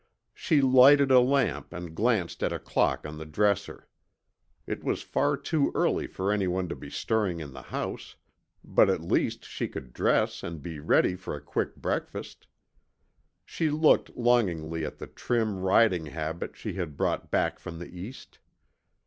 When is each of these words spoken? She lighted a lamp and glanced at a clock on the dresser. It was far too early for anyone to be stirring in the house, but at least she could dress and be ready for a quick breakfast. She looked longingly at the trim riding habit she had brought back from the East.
She 0.33 0.61
lighted 0.61 1.11
a 1.11 1.19
lamp 1.19 1.71
and 1.73 1.93
glanced 1.93 2.41
at 2.41 2.51
a 2.51 2.57
clock 2.57 3.05
on 3.05 3.19
the 3.19 3.25
dresser. 3.27 3.87
It 4.65 4.83
was 4.83 5.03
far 5.03 5.37
too 5.37 5.71
early 5.75 6.07
for 6.07 6.31
anyone 6.31 6.67
to 6.69 6.75
be 6.75 6.89
stirring 6.89 7.39
in 7.39 7.53
the 7.53 7.61
house, 7.61 8.15
but 8.63 8.89
at 8.89 9.03
least 9.03 9.45
she 9.45 9.67
could 9.67 9.93
dress 9.93 10.41
and 10.41 10.59
be 10.59 10.79
ready 10.79 11.15
for 11.15 11.35
a 11.35 11.39
quick 11.39 11.75
breakfast. 11.75 12.47
She 13.45 13.69
looked 13.69 14.17
longingly 14.17 14.83
at 14.85 14.97
the 14.97 15.05
trim 15.05 15.59
riding 15.59 16.07
habit 16.07 16.57
she 16.57 16.73
had 16.73 16.97
brought 16.97 17.29
back 17.29 17.59
from 17.59 17.77
the 17.77 17.85
East. 17.95 18.39